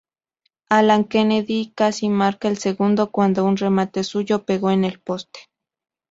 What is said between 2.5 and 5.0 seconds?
segundo cuando un remate suyo pegó en el